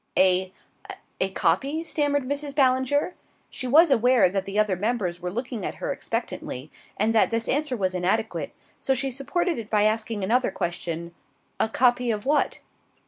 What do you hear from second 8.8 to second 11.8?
she supported it by asking another question. "A